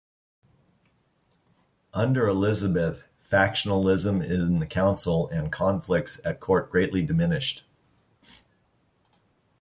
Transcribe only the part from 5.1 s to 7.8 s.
and conflicts at court greatly diminished.